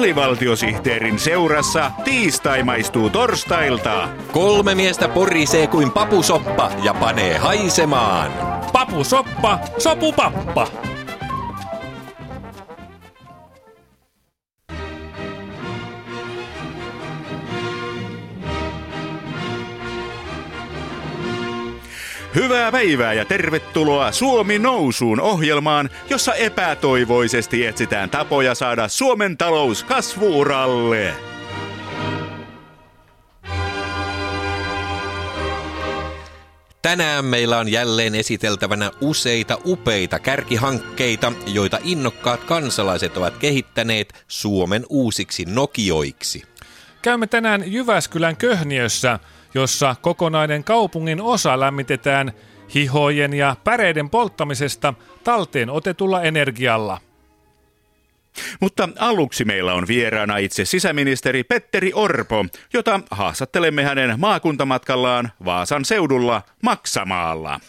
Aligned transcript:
alivaltiosihteerin 0.00 1.18
seurassa 1.18 1.90
tiistai 2.04 2.62
maistuu 2.62 3.10
torstailta. 3.10 4.08
Kolme 4.32 4.74
miestä 4.74 5.08
porisee 5.08 5.66
kuin 5.66 5.90
papusoppa 5.90 6.70
ja 6.82 6.94
panee 6.94 7.38
haisemaan. 7.38 8.32
Papusoppa, 8.72 9.58
sopupappa. 9.78 10.89
Hyvää 22.34 22.72
päivää 22.72 23.12
ja 23.12 23.24
tervetuloa 23.24 24.12
Suomi 24.12 24.58
nousuun 24.58 25.20
ohjelmaan, 25.20 25.90
jossa 26.10 26.34
epätoivoisesti 26.34 27.66
etsitään 27.66 28.10
tapoja 28.10 28.54
saada 28.54 28.88
Suomen 28.88 29.36
talous 29.36 29.84
kasvuuralle. 29.84 31.14
Tänään 36.82 37.24
meillä 37.24 37.58
on 37.58 37.68
jälleen 37.68 38.14
esiteltävänä 38.14 38.90
useita 39.00 39.58
upeita 39.64 40.18
kärkihankkeita, 40.18 41.32
joita 41.46 41.78
innokkaat 41.84 42.44
kansalaiset 42.44 43.16
ovat 43.16 43.36
kehittäneet 43.36 44.24
Suomen 44.28 44.86
uusiksi 44.88 45.44
Nokioiksi. 45.44 46.42
Käymme 47.02 47.26
tänään 47.26 47.72
Jyväskylän 47.72 48.36
Köhniössä, 48.36 49.18
jossa 49.54 49.96
kokonainen 50.02 50.64
kaupungin 50.64 51.20
osa 51.20 51.60
lämmitetään 51.60 52.32
hihojen 52.74 53.34
ja 53.34 53.56
päreiden 53.64 54.10
polttamisesta 54.10 54.94
talteen 55.24 55.70
otetulla 55.70 56.22
energialla. 56.22 57.00
Mutta 58.60 58.88
aluksi 58.98 59.44
meillä 59.44 59.74
on 59.74 59.86
vieraana 59.88 60.36
itse 60.36 60.64
sisäministeri 60.64 61.44
Petteri 61.44 61.92
Orpo, 61.94 62.44
jota 62.72 63.00
haastattelemme 63.10 63.82
hänen 63.82 64.20
maakuntamatkallaan 64.20 65.32
Vaasan 65.44 65.84
seudulla 65.84 66.42
Maksamaalla. 66.62 67.60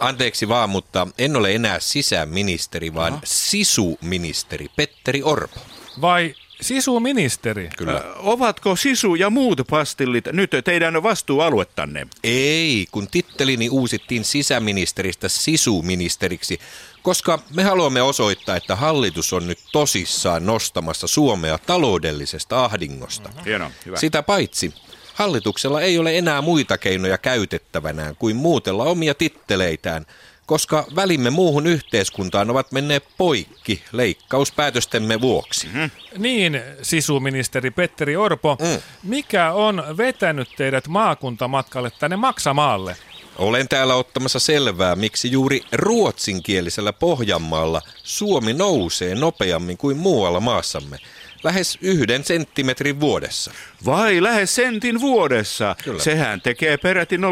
Anteeksi 0.00 0.48
vaan, 0.48 0.70
mutta 0.70 1.08
en 1.18 1.36
ole 1.36 1.54
enää 1.54 1.80
sisäministeri, 1.80 2.94
vaan 2.94 3.12
Aha. 3.12 3.22
sisuministeri 3.24 4.66
Petteri 4.76 5.22
Orpo. 5.22 5.60
Vai 6.00 6.34
Sisuministeri. 6.60 7.70
Kyllä. 7.76 7.92
Ö, 7.92 8.14
ovatko 8.16 8.76
sisu 8.76 9.14
ja 9.14 9.30
muut 9.30 9.60
pastillit 9.70 10.24
nyt 10.32 10.50
teidän 10.64 11.02
vastuualuettanne? 11.02 12.06
Ei, 12.24 12.86
kun 12.92 13.08
tittelini 13.08 13.68
uusittiin 13.68 14.24
sisäministeristä 14.24 15.28
sisuministeriksi, 15.28 16.60
koska 17.02 17.38
me 17.54 17.62
haluamme 17.62 18.02
osoittaa, 18.02 18.56
että 18.56 18.76
hallitus 18.76 19.32
on 19.32 19.46
nyt 19.46 19.58
tosissaan 19.72 20.46
nostamassa 20.46 21.06
Suomea 21.06 21.58
taloudellisesta 21.58 22.64
ahdingosta. 22.64 23.30
Hieno, 23.44 23.70
hyvä. 23.86 23.96
Sitä 23.96 24.22
paitsi, 24.22 24.74
hallituksella 25.14 25.80
ei 25.80 25.98
ole 25.98 26.18
enää 26.18 26.42
muita 26.42 26.78
keinoja 26.78 27.18
käytettävänään 27.18 28.16
kuin 28.16 28.36
muutella 28.36 28.84
omia 28.84 29.14
titteleitään– 29.14 30.06
koska 30.48 30.84
välimme 30.96 31.30
muuhun 31.30 31.66
yhteiskuntaan 31.66 32.50
ovat 32.50 32.72
menneet 32.72 33.04
poikki 33.18 33.82
leikkauspäätöstemme 33.92 35.20
vuoksi. 35.20 35.66
Mm-hmm. 35.66 35.90
Niin, 36.18 36.60
sisuministeri 36.82 37.70
Petteri 37.70 38.16
Orpo, 38.16 38.56
mm. 38.60 38.82
mikä 39.02 39.52
on 39.52 39.84
vetänyt 39.96 40.48
teidät 40.56 40.88
maakuntamatkalle 40.88 41.90
tänne 41.98 42.16
Maksamaalle? 42.16 42.96
Olen 43.38 43.68
täällä 43.68 43.94
ottamassa 43.94 44.38
selvää, 44.38 44.96
miksi 44.96 45.30
juuri 45.30 45.62
ruotsinkielisellä 45.72 46.92
Pohjanmaalla 46.92 47.82
Suomi 48.04 48.52
nousee 48.52 49.14
nopeammin 49.14 49.76
kuin 49.76 49.96
muualla 49.96 50.40
maassamme– 50.40 50.98
lähes 51.44 51.78
yhden 51.80 52.24
senttimetrin 52.24 53.00
vuodessa. 53.00 53.52
Vai 53.86 54.22
lähes 54.22 54.54
sentin 54.54 55.00
vuodessa? 55.00 55.76
Kyllä. 55.84 56.02
Sehän 56.02 56.40
tekee 56.40 56.76
peräti 56.76 57.16
0,00002 57.16 57.22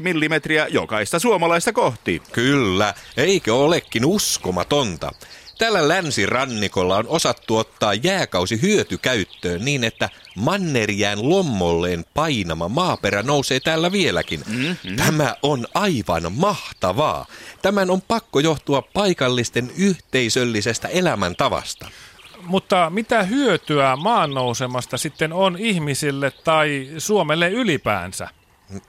millimetriä 0.00 0.66
jokaista 0.70 1.18
suomalaista 1.18 1.72
kohti. 1.72 2.22
Kyllä, 2.32 2.94
eikö 3.16 3.54
olekin 3.54 4.04
uskomatonta? 4.04 5.12
Tällä 5.62 5.88
länsirannikolla 5.88 6.96
on 6.96 7.08
osattu 7.08 7.56
ottaa 7.56 7.94
jääkausi 7.94 8.62
hyötykäyttöön 8.62 9.64
niin, 9.64 9.84
että 9.84 10.08
mannerjään 10.36 11.28
lommolleen 11.28 12.04
painama 12.14 12.68
maaperä 12.68 13.22
nousee 13.22 13.60
täällä 13.60 13.92
vieläkin. 13.92 14.42
Mm-hmm. 14.46 14.96
Tämä 14.96 15.34
on 15.42 15.66
aivan 15.74 16.32
mahtavaa. 16.32 17.26
Tämän 17.62 17.90
on 17.90 18.02
pakko 18.02 18.40
johtua 18.40 18.82
paikallisten 18.82 19.72
yhteisöllisestä 19.76 20.88
elämäntavasta. 20.88 21.88
Mutta 22.42 22.90
mitä 22.90 23.22
hyötyä 23.22 23.96
maannousemasta 23.96 24.98
sitten 24.98 25.32
on 25.32 25.56
ihmisille 25.58 26.30
tai 26.30 26.88
Suomelle 26.98 27.50
ylipäänsä? 27.50 28.28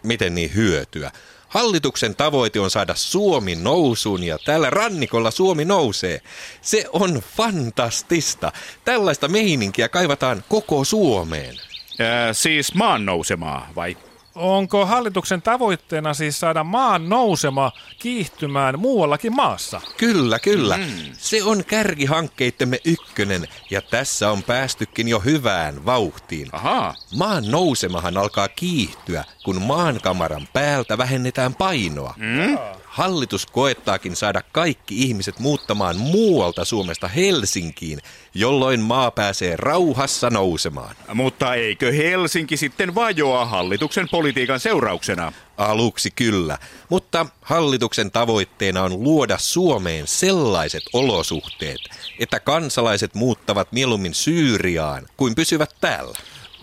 Miten 0.04 0.36
niin 0.36 0.56
hyötyä? 0.56 1.12
Hallituksen 1.54 2.16
tavoite 2.16 2.60
on 2.60 2.72
saada 2.72 2.96
Suomi 2.96 3.56
nousuun 3.56 4.24
ja 4.24 4.38
tällä 4.46 4.70
rannikolla 4.70 5.32
Suomi 5.32 5.66
nousee. 5.66 6.22
Se 6.62 6.86
on 6.94 7.22
fantastista. 7.38 8.52
Tällaista 8.86 9.28
meininkiä 9.28 9.90
kaivataan 9.90 10.44
koko 10.50 10.84
Suomeen. 10.84 11.56
Äh, 12.02 12.30
siis 12.32 12.74
maan 12.74 13.06
nousemaa 13.06 13.70
vai 13.76 13.98
Onko 14.36 14.86
hallituksen 14.86 15.42
tavoitteena 15.42 16.14
siis 16.14 16.40
saada 16.40 16.64
maan 16.64 17.10
nousema 17.10 17.72
kiihtymään 18.00 18.80
muuallakin 18.80 19.36
maassa? 19.36 19.82
Kyllä, 19.98 20.40
kyllä. 20.40 20.78
Mm. 20.78 20.84
Se 21.18 21.44
on 21.44 21.66
kärkihankkeittemme 21.66 22.80
ykkönen 22.86 23.48
ja 23.70 23.82
tässä 23.82 24.32
on 24.32 24.44
päästykin 24.44 25.08
jo 25.08 25.20
hyvään 25.20 25.86
vauhtiin. 25.86 26.50
Aha. 26.52 26.96
Maan 27.18 27.52
nousemahan 27.52 28.18
alkaa 28.18 28.48
kiihtyä, 28.48 29.24
kun 29.46 29.62
maankamaran 29.62 30.48
päältä 30.54 30.98
vähennetään 30.98 31.56
painoa. 31.56 32.14
Mm. 32.18 32.58
Hallitus 32.94 33.46
koettaakin 33.46 34.16
saada 34.16 34.42
kaikki 34.52 35.02
ihmiset 35.02 35.40
muuttamaan 35.40 35.98
muualta 35.98 36.66
Suomesta 36.66 37.08
Helsinkiin, 37.08 38.00
jolloin 38.34 38.80
maa 38.80 39.12
pääsee 39.12 39.56
rauhassa 39.56 40.30
nousemaan. 40.30 40.96
Mutta 41.14 41.54
eikö 41.54 41.92
Helsinki 41.92 42.58
sitten 42.58 42.96
vajoa 42.96 43.46
hallituksen 43.46 44.10
politiikan 44.12 44.60
seurauksena? 44.60 45.34
Aluksi 45.58 46.12
kyllä, 46.12 46.58
mutta 46.90 47.26
hallituksen 47.42 48.12
tavoitteena 48.12 48.84
on 48.84 49.04
luoda 49.04 49.38
Suomeen 49.38 50.08
sellaiset 50.08 50.84
olosuhteet, 50.94 51.80
että 52.20 52.40
kansalaiset 52.40 53.16
muuttavat 53.16 53.72
mieluummin 53.72 54.14
Syyriaan 54.14 55.08
kuin 55.18 55.36
pysyvät 55.36 55.76
täällä. 55.82 56.18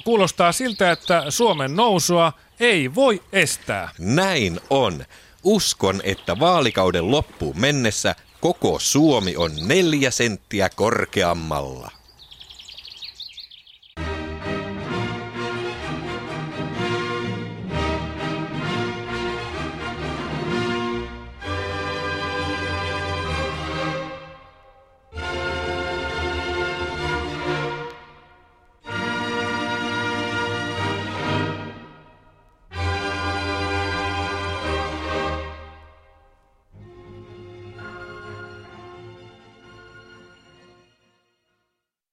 Kuulostaa 0.04 0.52
siltä, 0.52 0.90
että 0.90 1.24
Suomen 1.28 1.76
nousua 1.76 2.32
ei 2.60 2.94
voi 2.94 3.22
estää. 3.32 3.88
Näin 3.98 4.60
on. 4.70 5.04
Uskon, 5.44 6.00
että 6.04 6.38
vaalikauden 6.40 7.10
loppuun 7.10 7.60
mennessä 7.60 8.14
koko 8.40 8.78
Suomi 8.78 9.36
on 9.36 9.50
neljä 9.66 10.10
senttiä 10.10 10.68
korkeammalla. 10.68 11.99